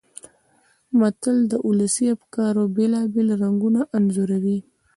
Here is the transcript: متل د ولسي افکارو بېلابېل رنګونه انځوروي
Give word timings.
متل 0.99 1.37
د 1.51 1.53
ولسي 1.67 2.05
افکارو 2.15 2.63
بېلابېل 2.75 3.27
رنګونه 3.43 3.81
انځوروي 3.97 4.59